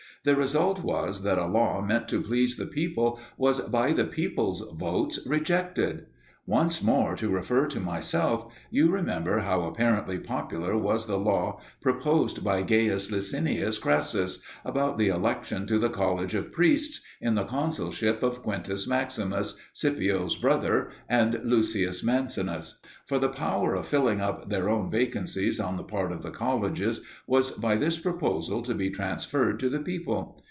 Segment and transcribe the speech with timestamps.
[0.23, 4.61] The result was that a law meant to please the people was by the people's
[4.71, 6.05] votes rejected.
[6.47, 12.43] Once more to refer to myself, you remember how apparently popular was the law proposed
[12.43, 18.21] by Gaius Licinius Crassus "about the election to the College of Priests" in the consulship
[18.23, 22.81] of Quintus Maximus, Scipio's brother, and Lucius Mancinus.
[23.05, 27.01] For the power of filling up their own vacancies on the part of the colleges
[27.27, 30.39] was by this proposal to be transferred to the people.